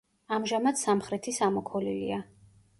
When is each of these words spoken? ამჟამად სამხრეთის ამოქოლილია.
ამჟამად 0.37 0.79
სამხრეთის 0.85 1.41
ამოქოლილია. 1.51 2.21